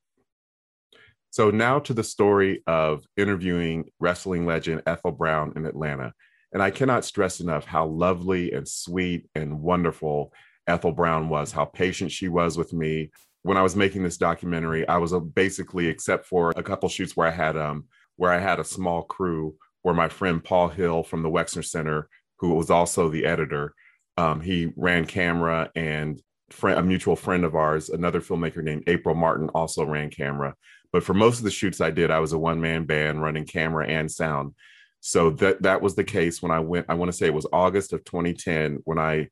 So 1.29 1.51
now 1.51 1.77
to 1.79 1.93
the 1.93 2.03
story 2.03 2.63
of 2.65 3.05
interviewing 3.15 3.85
wrestling 3.99 4.47
legend 4.47 4.81
Ethel 4.87 5.11
Brown 5.11 5.53
in 5.55 5.67
Atlanta. 5.67 6.13
And 6.51 6.63
I 6.63 6.71
cannot 6.71 7.05
stress 7.05 7.41
enough 7.41 7.65
how 7.65 7.85
lovely 7.85 8.51
and 8.51 8.67
sweet 8.67 9.27
and 9.35 9.61
wonderful 9.61 10.33
Ethel 10.65 10.91
Brown 10.91 11.29
was, 11.29 11.51
how 11.51 11.65
patient 11.65 12.11
she 12.11 12.29
was 12.29 12.57
with 12.57 12.73
me. 12.73 13.11
When 13.43 13.57
I 13.57 13.61
was 13.61 13.75
making 13.75 14.01
this 14.01 14.17
documentary, 14.17 14.87
I 14.87 14.97
was 14.97 15.13
basically, 15.35 15.85
except 15.85 16.25
for 16.25 16.51
a 16.55 16.63
couple 16.63 16.89
shoots 16.89 17.15
where 17.15 17.27
I 17.27 17.31
had 17.31 17.57
um 17.57 17.83
where 18.17 18.31
I 18.31 18.39
had 18.39 18.59
a 18.59 18.63
small 18.63 19.03
crew, 19.03 19.55
where 19.81 19.95
my 19.95 20.09
friend 20.09 20.43
Paul 20.43 20.69
Hill 20.69 21.03
from 21.03 21.21
the 21.21 21.29
Wexner 21.29 21.65
Center 21.65 22.09
who 22.39 22.53
was 22.53 22.69
also 22.69 23.09
the 23.09 23.25
editor. 23.25 23.73
Um, 24.17 24.41
he 24.41 24.71
ran 24.75 25.05
camera, 25.05 25.69
and 25.75 26.21
friend, 26.49 26.79
a 26.79 26.83
mutual 26.83 27.15
friend 27.15 27.43
of 27.43 27.55
ours, 27.55 27.89
another 27.89 28.21
filmmaker 28.21 28.63
named 28.63 28.83
April 28.87 29.15
Martin, 29.15 29.49
also 29.49 29.83
ran 29.83 30.09
camera. 30.09 30.55
But 30.91 31.03
for 31.03 31.13
most 31.13 31.39
of 31.39 31.43
the 31.43 31.51
shoots 31.51 31.81
I 31.81 31.91
did, 31.91 32.11
I 32.11 32.19
was 32.19 32.33
a 32.33 32.39
one 32.39 32.61
man 32.61 32.85
band 32.85 33.21
running 33.21 33.45
camera 33.45 33.87
and 33.87 34.09
sound. 34.09 34.53
So 35.01 35.31
that 35.31 35.61
that 35.63 35.81
was 35.81 35.95
the 35.95 36.03
case 36.03 36.41
when 36.41 36.51
I 36.51 36.59
went. 36.59 36.85
I 36.89 36.93
want 36.95 37.11
to 37.11 37.17
say 37.17 37.27
it 37.27 37.33
was 37.33 37.47
August 37.51 37.93
of 37.93 38.03
2010 38.05 38.79
when 38.85 38.97
I 38.97 39.29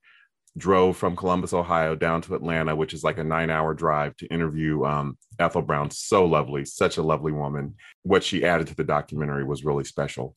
drove 0.57 0.97
from 0.97 1.15
Columbus, 1.15 1.53
Ohio, 1.53 1.95
down 1.95 2.21
to 2.21 2.35
Atlanta, 2.35 2.75
which 2.75 2.93
is 2.93 3.03
like 3.03 3.17
a 3.17 3.23
nine 3.23 3.49
hour 3.49 3.73
drive 3.73 4.15
to 4.17 4.27
interview 4.27 4.83
um, 4.83 5.17
Ethel 5.39 5.61
Brown. 5.61 5.89
So 5.89 6.25
lovely, 6.25 6.65
such 6.65 6.97
a 6.97 7.03
lovely 7.03 7.31
woman. 7.31 7.75
What 8.03 8.23
she 8.23 8.45
added 8.45 8.67
to 8.67 8.75
the 8.75 8.83
documentary 8.83 9.43
was 9.43 9.65
really 9.65 9.83
special. 9.83 10.35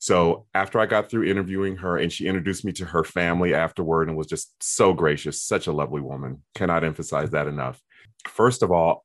So 0.00 0.46
after 0.52 0.80
I 0.80 0.86
got 0.86 1.08
through 1.08 1.30
interviewing 1.30 1.76
her 1.76 1.96
and 1.96 2.12
she 2.12 2.26
introduced 2.26 2.64
me 2.64 2.72
to 2.72 2.84
her 2.86 3.04
family 3.04 3.54
afterward 3.54 4.08
and 4.08 4.16
was 4.16 4.26
just 4.26 4.52
so 4.60 4.92
gracious, 4.92 5.40
such 5.40 5.68
a 5.68 5.72
lovely 5.72 6.00
woman. 6.00 6.42
Cannot 6.56 6.82
emphasize 6.82 7.30
that 7.30 7.46
enough. 7.46 7.80
First 8.26 8.64
of 8.64 8.72
all, 8.72 9.04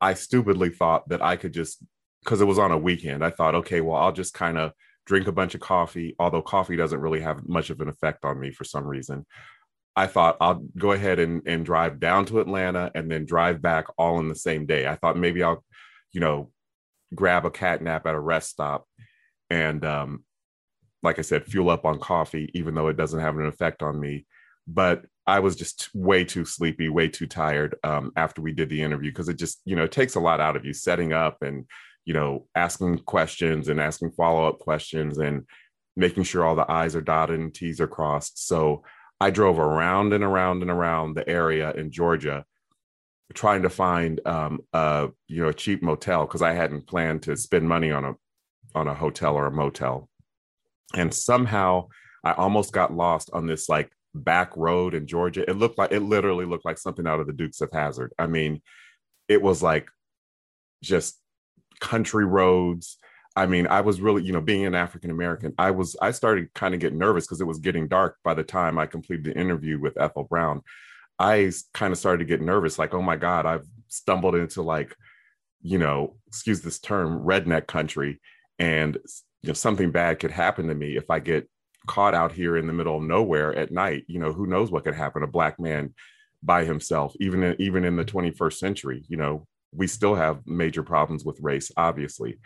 I 0.00 0.14
stupidly 0.14 0.70
thought 0.70 1.08
that 1.08 1.22
I 1.22 1.36
could 1.36 1.54
just, 1.54 1.84
because 2.24 2.40
it 2.40 2.46
was 2.46 2.58
on 2.58 2.72
a 2.72 2.78
weekend, 2.78 3.24
I 3.24 3.30
thought, 3.30 3.54
okay, 3.54 3.80
well, 3.80 3.96
I'll 3.96 4.12
just 4.12 4.34
kind 4.34 4.58
of 4.58 4.72
drink 5.06 5.28
a 5.28 5.32
bunch 5.32 5.54
of 5.54 5.60
coffee, 5.60 6.16
although 6.18 6.42
coffee 6.42 6.76
doesn't 6.76 7.00
really 7.00 7.20
have 7.20 7.46
much 7.48 7.70
of 7.70 7.80
an 7.80 7.88
effect 7.88 8.24
on 8.24 8.40
me 8.40 8.50
for 8.50 8.64
some 8.64 8.84
reason. 8.84 9.24
I 9.96 10.06
thought 10.06 10.36
I'll 10.40 10.64
go 10.76 10.92
ahead 10.92 11.18
and, 11.18 11.42
and 11.46 11.64
drive 11.64 12.00
down 12.00 12.26
to 12.26 12.40
Atlanta 12.40 12.90
and 12.94 13.10
then 13.10 13.26
drive 13.26 13.62
back 13.62 13.86
all 13.96 14.18
in 14.18 14.28
the 14.28 14.34
same 14.34 14.66
day. 14.66 14.86
I 14.86 14.96
thought 14.96 15.16
maybe 15.16 15.42
I'll, 15.42 15.64
you 16.12 16.20
know, 16.20 16.50
grab 17.14 17.44
a 17.44 17.50
cat 17.50 17.80
nap 17.80 18.06
at 18.06 18.14
a 18.14 18.20
rest 18.20 18.50
stop 18.50 18.86
and 19.50 19.84
um, 19.84 20.24
like 21.02 21.18
I 21.18 21.22
said, 21.22 21.44
fuel 21.44 21.70
up 21.70 21.84
on 21.84 21.98
coffee, 21.98 22.50
even 22.54 22.74
though 22.74 22.88
it 22.88 22.96
doesn't 22.96 23.20
have 23.20 23.36
an 23.36 23.46
effect 23.46 23.82
on 23.82 24.00
me. 24.00 24.26
But 24.66 25.04
I 25.26 25.40
was 25.40 25.54
just 25.54 25.94
way 25.94 26.24
too 26.24 26.44
sleepy, 26.44 26.88
way 26.88 27.08
too 27.08 27.26
tired 27.26 27.76
um, 27.84 28.10
after 28.16 28.40
we 28.40 28.52
did 28.52 28.70
the 28.70 28.82
interview 28.82 29.10
because 29.10 29.28
it 29.28 29.38
just, 29.38 29.60
you 29.64 29.76
know, 29.76 29.86
takes 29.86 30.14
a 30.14 30.20
lot 30.20 30.40
out 30.40 30.56
of 30.56 30.64
you 30.64 30.72
setting 30.72 31.12
up 31.12 31.42
and, 31.42 31.66
you 32.06 32.14
know, 32.14 32.46
asking 32.54 32.98
questions 33.00 33.68
and 33.68 33.80
asking 33.80 34.12
follow 34.12 34.48
up 34.48 34.58
questions 34.58 35.18
and 35.18 35.46
making 35.94 36.24
sure 36.24 36.44
all 36.44 36.56
the 36.56 36.70
I's 36.70 36.96
are 36.96 37.02
dotted 37.02 37.38
and 37.38 37.54
T's 37.54 37.80
are 37.80 37.86
crossed. 37.86 38.46
So 38.46 38.82
I 39.24 39.30
drove 39.30 39.58
around 39.58 40.12
and 40.12 40.22
around 40.22 40.60
and 40.60 40.70
around 40.70 41.14
the 41.14 41.26
area 41.26 41.72
in 41.72 41.90
Georgia 41.90 42.44
trying 43.32 43.62
to 43.62 43.70
find 43.70 44.20
um, 44.26 44.60
a 44.74 45.08
you 45.28 45.42
know 45.42 45.48
a 45.48 45.54
cheap 45.54 45.82
motel 45.82 46.26
because 46.26 46.42
I 46.42 46.52
hadn't 46.52 46.86
planned 46.86 47.22
to 47.22 47.34
spend 47.34 47.66
money 47.66 47.90
on 47.90 48.04
a 48.04 48.12
on 48.74 48.86
a 48.86 48.92
hotel 48.92 49.34
or 49.34 49.46
a 49.46 49.50
motel. 49.50 50.10
And 50.94 51.12
somehow 51.14 51.88
I 52.22 52.32
almost 52.32 52.74
got 52.74 52.92
lost 52.92 53.30
on 53.32 53.46
this 53.46 53.66
like 53.66 53.90
back 54.14 54.54
road 54.58 54.92
in 54.92 55.06
Georgia. 55.06 55.48
It 55.48 55.56
looked 55.56 55.78
like 55.78 55.92
it 55.92 56.00
literally 56.00 56.44
looked 56.44 56.66
like 56.66 56.76
something 56.76 57.06
out 57.06 57.20
of 57.20 57.26
the 57.26 57.32
Dukes 57.32 57.62
of 57.62 57.72
Hazzard. 57.72 58.12
I 58.18 58.26
mean, 58.26 58.60
it 59.26 59.40
was 59.40 59.62
like 59.62 59.88
just 60.82 61.18
country 61.80 62.26
roads. 62.26 62.98
I 63.36 63.46
mean, 63.46 63.66
I 63.66 63.80
was 63.80 64.00
really, 64.00 64.22
you 64.22 64.32
know, 64.32 64.40
being 64.40 64.64
an 64.64 64.74
African 64.74 65.10
American, 65.10 65.54
I 65.58 65.72
was, 65.72 65.96
I 66.00 66.12
started 66.12 66.54
kind 66.54 66.72
of 66.72 66.80
getting 66.80 66.98
nervous 66.98 67.26
because 67.26 67.40
it 67.40 67.46
was 67.46 67.58
getting 67.58 67.88
dark 67.88 68.16
by 68.22 68.34
the 68.34 68.44
time 68.44 68.78
I 68.78 68.86
completed 68.86 69.24
the 69.24 69.38
interview 69.38 69.80
with 69.80 70.00
Ethel 70.00 70.24
Brown. 70.24 70.62
I 71.18 71.50
kind 71.72 71.92
of 71.92 71.98
started 71.98 72.18
to 72.18 72.24
get 72.24 72.40
nervous, 72.40 72.78
like, 72.78 72.94
oh 72.94 73.02
my 73.02 73.16
God, 73.16 73.46
I've 73.46 73.66
stumbled 73.88 74.34
into 74.36 74.62
like, 74.62 74.94
you 75.62 75.78
know, 75.78 76.16
excuse 76.28 76.60
this 76.60 76.78
term, 76.78 77.24
redneck 77.24 77.66
country 77.66 78.20
and 78.58 78.98
you 79.42 79.48
know 79.48 79.54
something 79.54 79.90
bad 79.90 80.20
could 80.20 80.30
happen 80.30 80.68
to 80.68 80.74
me 80.74 80.96
if 80.96 81.10
i 81.10 81.18
get 81.18 81.48
caught 81.86 82.14
out 82.14 82.32
here 82.32 82.56
in 82.56 82.66
the 82.66 82.72
middle 82.72 82.96
of 82.96 83.02
nowhere 83.02 83.54
at 83.54 83.70
night. 83.70 84.04
You 84.06 84.18
know 84.18 84.32
who 84.32 84.46
knows 84.46 84.70
what 84.70 84.84
could 84.84 84.94
happen 84.94 85.22
a 85.22 85.26
black 85.26 85.60
man 85.60 85.92
by 86.42 86.64
himself 86.64 87.14
even 87.20 87.42
in, 87.42 87.56
even 87.60 87.84
in 87.84 87.96
the 87.96 88.04
21st 88.04 88.54
century 88.54 89.04
you 89.08 89.16
know? 89.16 89.46
We 89.76 89.86
still 89.88 90.14
have 90.14 90.46
major 90.46 90.82
problems 90.82 91.24
with 91.24 91.40
race 91.40 91.70
obviously 91.76 92.38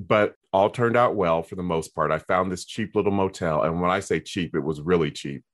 but 0.00 0.34
all 0.52 0.70
turned 0.70 0.96
out 0.96 1.14
well 1.14 1.42
for 1.42 1.54
the 1.54 1.62
most 1.62 1.94
part 1.94 2.10
i 2.10 2.18
found 2.18 2.50
this 2.50 2.64
cheap 2.64 2.96
little 2.96 3.12
motel 3.12 3.62
and 3.62 3.80
when 3.80 3.90
i 3.90 4.00
say 4.00 4.18
cheap 4.18 4.54
it 4.54 4.60
was 4.60 4.80
really 4.80 5.10
cheap 5.10 5.44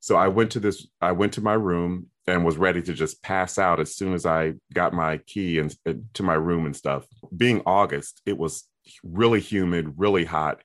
so 0.00 0.14
i 0.14 0.28
went 0.28 0.50
to 0.50 0.60
this 0.60 0.86
i 1.00 1.10
went 1.10 1.32
to 1.32 1.40
my 1.40 1.54
room 1.54 2.06
and 2.28 2.44
was 2.44 2.56
ready 2.56 2.82
to 2.82 2.92
just 2.92 3.22
pass 3.22 3.58
out 3.58 3.80
as 3.80 3.96
soon 3.96 4.12
as 4.12 4.26
i 4.26 4.52
got 4.74 4.92
my 4.92 5.16
key 5.26 5.58
and 5.58 5.74
to 6.12 6.22
my 6.22 6.34
room 6.34 6.66
and 6.66 6.76
stuff 6.76 7.06
being 7.36 7.62
august 7.64 8.20
it 8.26 8.36
was 8.36 8.68
really 9.02 9.40
humid, 9.40 9.94
really 9.96 10.24
hot, 10.24 10.62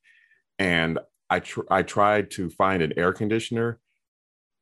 and 0.60 1.00
I 1.30 1.40
tr- 1.40 1.70
I 1.70 1.84
tried 1.84 2.32
to 2.32 2.50
find 2.50 2.82
an 2.82 2.94
air 2.98 3.14
conditioner. 3.14 3.80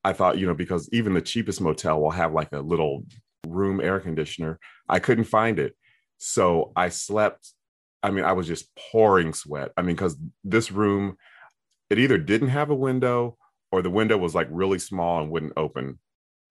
I 0.03 0.13
thought, 0.13 0.37
you 0.37 0.47
know, 0.47 0.53
because 0.53 0.89
even 0.93 1.13
the 1.13 1.21
cheapest 1.21 1.59
motel 1.61 1.99
will 1.99 2.11
have 2.11 2.33
like 2.33 2.51
a 2.53 2.59
little 2.59 3.05
room 3.47 3.81
air 3.81 3.99
conditioner. 3.99 4.59
I 4.87 4.99
couldn't 4.99 5.25
find 5.25 5.59
it. 5.59 5.75
So 6.17 6.71
I 6.75 6.89
slept. 6.89 7.53
I 8.01 8.11
mean, 8.11 8.25
I 8.25 8.33
was 8.33 8.47
just 8.47 8.69
pouring 8.75 9.33
sweat. 9.33 9.71
I 9.77 9.81
mean, 9.81 9.95
because 9.95 10.17
this 10.43 10.71
room, 10.71 11.17
it 11.89 11.99
either 11.99 12.17
didn't 12.17 12.49
have 12.49 12.69
a 12.69 12.75
window 12.75 13.37
or 13.71 13.81
the 13.81 13.89
window 13.89 14.17
was 14.17 14.35
like 14.35 14.47
really 14.49 14.79
small 14.79 15.21
and 15.21 15.31
wouldn't 15.31 15.53
open. 15.57 15.99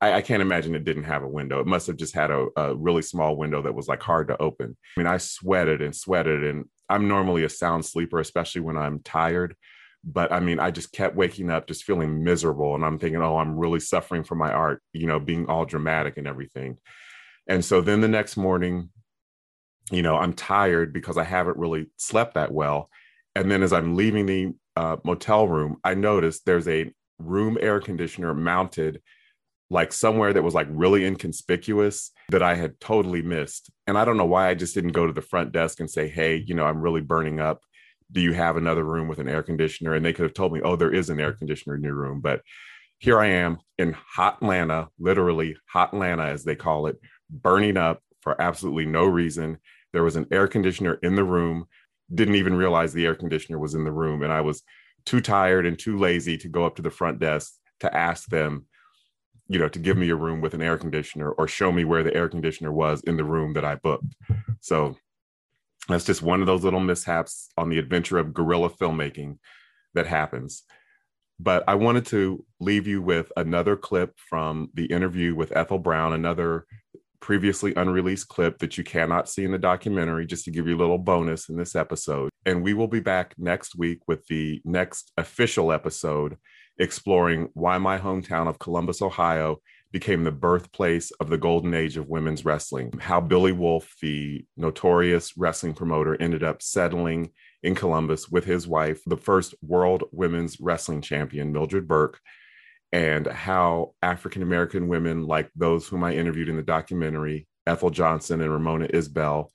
I, 0.01 0.15
I, 0.15 0.23
can't 0.23 0.43
imagine 0.43 0.75
it 0.75 0.85
didn't 0.85 1.05
have 1.05 1.23
a 1.23 1.29
window. 1.29 1.61
It 1.61 1.67
must 1.67 1.87
have 1.89 1.97
just 1.97 2.15
had 2.15 2.31
a, 2.31 2.47
a, 2.57 2.75
really 2.75 3.03
small 3.03 3.37
window 3.37 3.63
that 3.63 3.75
was 3.75 3.89
like 3.89 4.03
hard 4.03 4.29
to 4.29 4.41
open. 4.41 4.77
I 4.97 5.01
mean, 5.01 5.07
I 5.07 5.17
sweated 5.17 5.83
and 5.83 5.95
sweated, 5.95 6.45
and 6.45 6.67
I'm 6.89 7.09
normally 7.09 7.45
a 7.45 7.49
sound 7.49 7.85
sleeper, 7.85 8.21
especially 8.21 8.61
when 8.61 8.77
I'm 8.77 9.01
tired. 9.01 9.57
But 10.05 10.31
I 10.31 10.41
mean, 10.41 10.61
I 10.61 10.71
just 10.71 10.93
kept 10.93 11.17
waking 11.17 11.51
up 11.51 11.67
just 11.67 11.83
feeling 11.83 12.23
miserable. 12.23 12.75
And 12.75 12.85
I'm 12.85 12.99
thinking, 12.99 13.21
oh, 13.21 13.37
I'm 13.37 13.59
really 13.59 13.81
suffering 13.81 14.23
from 14.23 14.39
my 14.39 14.53
art, 14.53 14.81
you 14.93 15.07
know, 15.07 15.19
being 15.19 15.47
all 15.47 15.65
dramatic 15.65 16.17
and 16.17 16.27
everything. 16.27 16.79
And 17.49 17.65
so 17.65 17.81
then 17.81 18.01
the 18.01 18.09
next 18.09 18.37
morning, 18.37 18.91
you 19.91 20.03
know, 20.03 20.17
I'm 20.17 20.33
tired 20.33 20.93
because 20.93 21.17
I 21.17 21.25
haven't 21.25 21.57
really 21.57 21.87
slept 21.97 22.35
that 22.35 22.53
well. 22.53 22.91
And 23.35 23.51
then 23.51 23.63
as 23.63 23.73
I'm 23.73 23.97
leaving 23.97 24.27
the 24.27 24.55
uh, 24.77 24.97
motel 25.05 25.49
room, 25.49 25.77
I 25.85 25.95
noticed 25.95 26.45
there's 26.45 26.69
a 26.69 26.93
room 27.19 27.59
air 27.61 27.81
conditioner 27.81 28.35
mounted 28.35 29.01
like 29.71 29.93
somewhere 29.93 30.33
that 30.33 30.43
was 30.43 30.55
like 30.55 30.67
really 30.71 31.05
inconspicuous 31.05 32.11
that 32.31 32.43
I 32.43 32.55
had 32.55 32.81
totally 32.81 33.23
missed. 33.23 33.71
And 33.87 33.99
I 33.99 34.05
don't 34.05 34.17
know 34.17 34.25
why 34.25 34.49
I 34.49 34.55
just 34.55 34.75
didn't 34.75 34.93
go 34.93 35.07
to 35.07 35.13
the 35.13 35.21
front 35.21 35.53
desk 35.53 35.81
and 35.81 35.91
say, 35.91 36.09
hey, 36.09 36.43
you 36.47 36.55
know, 36.55 36.65
I'm 36.65 36.81
really 36.81 37.03
burning 37.03 37.39
up. 37.39 37.61
Do 38.11 38.23
you 38.23 38.33
have 38.33 38.57
another 38.57 38.85
room 38.85 39.09
with 39.09 39.19
an 39.19 39.29
air 39.29 39.43
conditioner? 39.43 39.95
And 39.95 40.05
they 40.05 40.15
could 40.15 40.23
have 40.23 40.35
told 40.35 40.53
me, 40.53 40.63
oh, 40.63 40.77
there 40.77 40.93
is 40.93 41.11
an 41.11 41.21
air 41.21 41.35
conditioner 41.35 41.77
in 41.77 41.83
your 41.83 41.95
room. 41.95 42.21
But 42.21 42.41
here 42.99 43.21
I 43.21 43.27
am 43.27 43.59
in 43.79 43.93
hot 43.93 44.39
Atlanta, 44.41 44.89
literally 44.99 45.57
hot 45.67 45.93
Atlanta, 45.93 46.25
as 46.25 46.45
they 46.45 46.57
call 46.57 46.87
it, 46.87 46.99
burning 47.31 47.77
up 47.77 48.03
for 48.23 48.41
absolutely 48.41 48.87
no 48.87 49.05
reason. 49.05 49.59
There 49.93 50.05
was 50.05 50.17
an 50.17 50.27
air 50.31 50.47
conditioner 50.47 50.95
in 51.03 51.15
the 51.15 51.25
room, 51.25 51.67
didn't 52.15 52.37
even 52.37 52.55
realize 52.55 52.93
the 52.93 53.07
air 53.07 53.15
conditioner 53.15 53.59
was 53.59 53.75
in 53.75 53.85
the 53.85 53.93
room. 53.93 54.23
And 54.23 54.33
I 54.33 54.41
was 54.41 54.63
too 55.05 55.21
tired 55.21 55.67
and 55.67 55.79
too 55.79 55.99
lazy 55.99 56.37
to 56.39 56.49
go 56.49 56.65
up 56.65 56.77
to 56.77 56.83
the 56.83 56.91
front 56.91 57.19
desk 57.19 57.55
to 57.81 57.95
ask 57.97 58.29
them 58.29 58.67
you 59.49 59.59
know, 59.59 59.69
to 59.69 59.79
give 59.79 59.97
me 59.97 60.11
a 60.11 60.17
room 60.17 60.41
with 60.41 60.55
an 60.55 60.63
air 60.63 60.77
conditioner 60.77 61.31
or 61.33 61.49
show 61.49 61.73
me 61.73 61.85
where 61.85 62.03
the 62.03 62.15
air 62.15 62.29
conditioner 62.29 62.71
was 62.71 63.01
in 63.03 63.17
the 63.17 63.25
room 63.25 63.55
that 63.55 63.65
I 63.65 63.77
booked. 63.77 64.15
So 64.61 64.97
that's 65.89 66.05
just 66.05 66.23
one 66.23 66.41
of 66.41 66.47
those 66.47 66.65
little 66.65 66.81
mishaps 66.81 67.49
on 67.57 67.71
the 67.71 67.79
adventure 67.79 68.19
of 68.19 68.35
guerrilla 68.35 68.69
filmmaking 68.69 69.39
that 69.95 70.07
happens. 70.07 70.65
But 71.41 71.65
I 71.67 71.77
wanted 71.77 72.05
to 72.07 72.45
leave 72.61 72.87
you 72.87 73.01
with 73.01 73.33
another 73.37 73.77
clip 73.77 74.19
from 74.29 74.71
the 74.75 74.87
interview 74.87 75.35
with 75.35 75.57
Ethel 75.57 75.79
Brown, 75.79 76.13
another 76.13 76.67
previously 77.21 77.75
unreleased 77.75 78.29
clip 78.29 78.59
that 78.59 78.79
you 78.79 78.85
cannot 78.85 79.29
see 79.29 79.45
in 79.45 79.53
the 79.53 79.59
documentary, 79.59 80.27
just 80.27 80.45
to 80.45 80.51
give 80.51 80.67
you 80.67 80.77
a 80.77 80.79
little 80.79 80.99
bonus 80.99 81.49
in 81.49 81.57
this 81.57 81.75
episode. 81.75 82.31
And 82.47 82.63
we 82.63 82.75
will 82.75 82.89
be 82.89 83.01
back 83.01 83.35
next 83.39 83.77
week 83.77 84.01
with 84.07 84.27
the 84.27 84.61
next 84.65 85.13
official 85.17 85.73
episode 85.73 86.37
exploring 86.79 87.49
why 87.55 87.79
my 87.79 87.99
hometown 87.99 88.49
of 88.49 88.59
Columbus, 88.59 89.03
Ohio, 89.03 89.61
became 89.91 90.25
the 90.25 90.31
birthplace 90.31 91.11
of 91.13 91.31
the 91.31 91.39
golden 91.39 91.75
age 91.75 91.97
of 91.97 92.09
women's 92.09 92.45
wrestling. 92.45 92.93
How 93.01 93.21
Billy 93.21 93.53
Wolfe, 93.53 93.95
the 94.03 94.45
notorious 94.57 95.37
wrestling 95.37 95.75
promoter, 95.75 96.21
ended 96.21 96.43
up 96.43 96.63
settling 96.63 97.31
in 97.63 97.75
Columbus 97.75 98.29
with 98.29 98.45
his 98.45 98.69
wife, 98.69 99.01
the 99.07 99.17
first 99.17 99.55
world 99.63 100.05
women's 100.13 100.61
wrestling 100.61 101.01
champion, 101.01 101.53
Mildred 101.53 101.89
Burke, 101.89 102.21
and 102.93 103.27
how 103.27 103.95
African 104.03 104.43
American 104.43 104.89
women, 104.89 105.27
like 105.27 105.51
those 105.55 105.87
whom 105.87 106.05
I 106.05 106.15
interviewed 106.15 106.49
in 106.49 106.57
the 106.57 106.63
documentary, 106.63 107.47
Ethel 107.67 107.91
Johnson 107.91 108.41
and 108.41 108.53
Ramona 108.53 108.89
Isbell, 108.89 109.49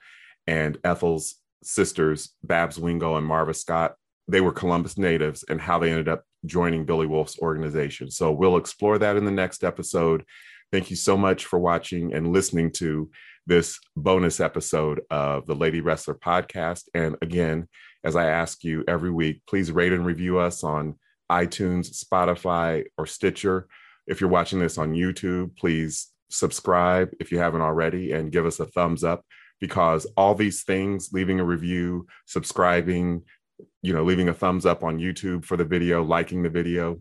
and 0.47 0.77
Ethel's 0.83 1.35
sisters, 1.63 2.35
Babs 2.43 2.77
Wingo 2.77 3.15
and 3.15 3.25
Marva 3.25 3.53
Scott, 3.53 3.95
they 4.27 4.41
were 4.41 4.51
Columbus 4.51 4.97
natives 4.97 5.43
and 5.49 5.59
how 5.59 5.79
they 5.79 5.89
ended 5.89 6.07
up 6.07 6.23
joining 6.45 6.85
Billy 6.85 7.07
Wolfe's 7.07 7.39
organization. 7.39 8.11
So 8.11 8.31
we'll 8.31 8.57
explore 8.57 8.97
that 8.99 9.15
in 9.15 9.25
the 9.25 9.31
next 9.31 9.63
episode. 9.63 10.23
Thank 10.71 10.89
you 10.89 10.95
so 10.95 11.17
much 11.17 11.45
for 11.45 11.59
watching 11.59 12.13
and 12.13 12.33
listening 12.33 12.71
to 12.73 13.09
this 13.45 13.79
bonus 13.95 14.39
episode 14.39 15.01
of 15.09 15.45
the 15.45 15.55
Lady 15.55 15.81
Wrestler 15.81 16.15
podcast. 16.15 16.83
And 16.93 17.15
again, 17.21 17.67
as 18.03 18.15
I 18.15 18.27
ask 18.27 18.63
you 18.63 18.83
every 18.87 19.11
week, 19.11 19.41
please 19.47 19.71
rate 19.71 19.93
and 19.93 20.05
review 20.05 20.39
us 20.39 20.63
on 20.63 20.95
iTunes, 21.33 22.03
Spotify, 22.03 22.85
or 22.97 23.07
Stitcher. 23.07 23.67
If 24.05 24.21
you're 24.21 24.29
watching 24.29 24.59
this 24.59 24.77
on 24.77 24.93
YouTube, 24.93 25.57
please 25.57 26.09
subscribe 26.29 27.09
if 27.19 27.31
you 27.31 27.39
haven't 27.39 27.61
already 27.61 28.11
and 28.11 28.31
give 28.31 28.45
us 28.45 28.59
a 28.59 28.65
thumbs 28.65 29.03
up 29.03 29.25
because 29.59 30.05
all 30.17 30.35
these 30.35 30.63
things, 30.63 31.09
leaving 31.11 31.39
a 31.39 31.43
review, 31.43 32.05
subscribing, 32.25 33.23
you 33.81 33.93
know, 33.93 34.03
leaving 34.03 34.29
a 34.29 34.33
thumbs 34.33 34.65
up 34.65 34.83
on 34.83 34.99
YouTube 34.99 35.45
for 35.45 35.57
the 35.57 35.65
video, 35.65 36.03
liking 36.03 36.43
the 36.43 36.49
video, 36.49 36.99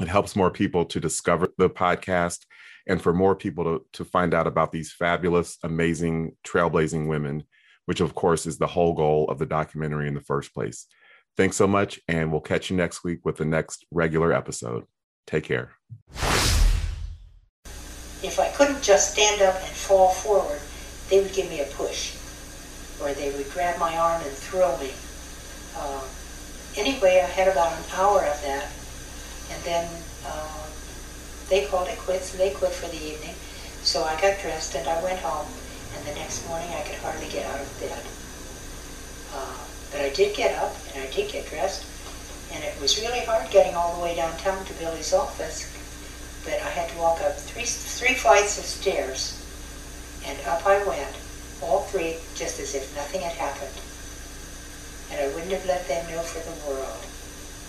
it 0.00 0.08
helps 0.08 0.36
more 0.36 0.50
people 0.50 0.84
to 0.86 1.00
discover 1.00 1.48
the 1.58 1.68
podcast 1.68 2.46
and 2.86 3.00
for 3.00 3.12
more 3.12 3.34
people 3.34 3.64
to, 3.64 3.84
to 3.92 4.04
find 4.04 4.34
out 4.34 4.46
about 4.46 4.72
these 4.72 4.92
fabulous, 4.92 5.58
amazing, 5.62 6.36
trailblazing 6.46 7.06
women, 7.06 7.44
which 7.86 8.00
of 8.00 8.14
course 8.14 8.46
is 8.46 8.58
the 8.58 8.66
whole 8.66 8.94
goal 8.94 9.26
of 9.28 9.38
the 9.38 9.46
documentary 9.46 10.08
in 10.08 10.14
the 10.14 10.20
first 10.20 10.54
place. 10.54 10.86
Thanks 11.36 11.56
so 11.56 11.66
much, 11.66 11.98
and 12.08 12.30
we'll 12.30 12.42
catch 12.42 12.70
you 12.70 12.76
next 12.76 13.04
week 13.04 13.20
with 13.24 13.36
the 13.36 13.46
next 13.46 13.86
regular 13.90 14.32
episode. 14.32 14.84
Take 15.26 15.44
care. 15.44 15.72
If 18.22 18.38
I 18.38 18.48
couldn't 18.50 18.82
just 18.82 19.12
stand 19.14 19.40
up 19.40 19.54
and 19.54 19.72
fall 19.72 20.10
forward, 20.10 20.60
they 21.08 21.20
would 21.20 21.32
give 21.32 21.48
me 21.48 21.60
a 21.60 21.64
push, 21.64 22.16
or 23.00 23.14
they 23.14 23.30
would 23.32 23.50
grab 23.50 23.78
my 23.80 23.96
arm 23.96 24.22
and 24.22 24.32
throw 24.32 24.76
me. 24.78 24.92
Uh, 25.76 26.04
anyway, 26.76 27.22
I 27.24 27.26
had 27.26 27.48
about 27.48 27.72
an 27.72 27.84
hour 27.94 28.20
of 28.20 28.42
that, 28.42 28.70
and 29.50 29.62
then 29.64 29.90
uh, 30.26 30.66
they 31.48 31.64
called 31.66 31.88
it 31.88 31.98
quits. 31.98 32.32
They 32.32 32.50
quit 32.50 32.72
for 32.72 32.88
the 32.88 33.02
evening, 33.02 33.34
so 33.82 34.04
I 34.04 34.20
got 34.20 34.38
dressed 34.40 34.74
and 34.74 34.86
I 34.86 35.02
went 35.02 35.18
home. 35.20 35.48
And 35.96 36.06
the 36.06 36.14
next 36.14 36.46
morning, 36.48 36.68
I 36.70 36.82
could 36.82 36.98
hardly 37.00 37.28
get 37.28 37.46
out 37.46 37.60
of 37.60 37.80
bed. 37.80 38.04
Uh, 39.34 39.61
but 39.92 40.00
I 40.00 40.08
did 40.10 40.34
get 40.34 40.58
up 40.58 40.74
and 40.94 41.04
I 41.04 41.10
did 41.10 41.30
get 41.30 41.48
dressed, 41.48 41.84
and 42.52 42.64
it 42.64 42.80
was 42.80 43.00
really 43.00 43.20
hard 43.20 43.50
getting 43.50 43.74
all 43.74 43.94
the 43.94 44.02
way 44.02 44.16
downtown 44.16 44.64
to 44.64 44.72
Billy's 44.74 45.12
office. 45.12 45.68
But 46.44 46.54
I 46.54 46.70
had 46.70 46.88
to 46.90 46.98
walk 46.98 47.20
up 47.20 47.36
three 47.36 47.64
three 47.64 48.14
flights 48.14 48.58
of 48.58 48.64
stairs, 48.64 49.38
and 50.26 50.38
up 50.46 50.66
I 50.66 50.82
went, 50.84 51.14
all 51.60 51.82
three, 51.82 52.16
just 52.34 52.58
as 52.58 52.74
if 52.74 52.96
nothing 52.96 53.20
had 53.20 53.34
happened. 53.34 53.78
And 55.12 55.20
I 55.20 55.34
wouldn't 55.34 55.52
have 55.52 55.66
let 55.66 55.86
them 55.86 56.10
know 56.10 56.22
for 56.22 56.40
the 56.40 56.66
world 56.66 57.04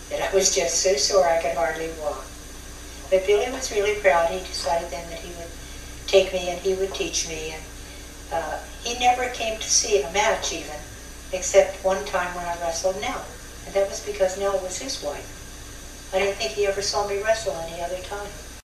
that 0.10 0.22
I 0.22 0.34
was 0.34 0.56
just 0.56 0.82
so 0.82 0.96
sore 0.96 1.28
I 1.28 1.42
could 1.42 1.56
hardly 1.56 1.90
walk. 2.02 2.26
But 3.10 3.26
Billy 3.26 3.52
was 3.52 3.72
really 3.72 3.96
proud. 4.00 4.30
He 4.30 4.40
decided 4.40 4.90
then 4.90 5.08
that 5.10 5.20
he 5.20 5.30
would 5.38 5.52
take 6.08 6.34
me 6.34 6.50
and 6.50 6.60
he 6.60 6.74
would 6.74 6.94
teach 6.94 7.28
me. 7.28 7.54
And 7.54 7.64
uh, 8.32 8.60
he 8.82 8.98
never 8.98 9.30
came 9.30 9.60
to 9.60 9.70
see 9.70 10.02
a 10.02 10.12
match 10.12 10.54
even, 10.54 10.80
except 11.34 11.84
one 11.84 12.04
time 12.06 12.34
when 12.36 12.46
I 12.46 12.60
wrestled 12.62 13.00
Nell. 13.02 13.26
And 13.66 13.74
that 13.76 13.90
was 13.90 14.06
because 14.06 14.40
Nell 14.40 14.60
was 14.60 14.80
his 14.80 15.04
wife. 15.04 16.10
I 16.14 16.20
don't 16.20 16.36
think 16.36 16.52
he 16.52 16.68
ever 16.68 16.82
saw 16.82 17.08
me 17.08 17.22
wrestle 17.22 17.56
any 17.56 17.82
other 17.82 17.98
time. 17.98 18.30